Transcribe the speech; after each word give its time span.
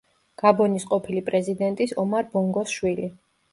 გაბონის 0.41 0.85
ყოფილი 0.93 1.21
პრეზიდენტის 1.27 1.95
ომარ 2.07 2.35
ბონგოს 2.35 2.77
შვილი. 2.81 3.15